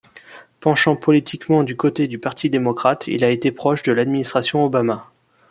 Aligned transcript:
Penchant 0.61 0.95
politiquement 0.95 1.61
du 1.63 1.77
côté 1.77 2.07
du 2.07 2.17
Parti 2.17 2.49
démocrate, 2.49 3.05
il 3.05 3.23
a 3.23 3.29
été 3.29 3.51
proche 3.51 3.83
de 3.83 3.91
l'administration 3.91 4.65
Obama. 4.65 5.03